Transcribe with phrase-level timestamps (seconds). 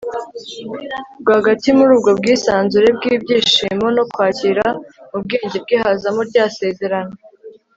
[1.21, 4.65] rwagati muri ubwo bwisanzure bw'ibyishimo no kwakira,
[5.09, 7.13] mu bwenge bwe hazamo rya sezerano